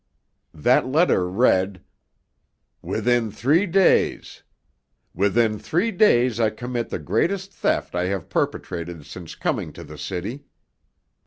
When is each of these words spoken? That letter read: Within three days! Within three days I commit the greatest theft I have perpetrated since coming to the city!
That 0.55 0.87
letter 0.87 1.29
read: 1.29 1.83
Within 2.81 3.29
three 3.29 3.67
days! 3.67 4.41
Within 5.13 5.59
three 5.59 5.91
days 5.91 6.39
I 6.39 6.49
commit 6.49 6.89
the 6.89 6.97
greatest 6.97 7.53
theft 7.53 7.93
I 7.93 8.05
have 8.05 8.27
perpetrated 8.27 9.05
since 9.05 9.35
coming 9.35 9.71
to 9.73 9.83
the 9.83 9.99
city! 9.99 10.45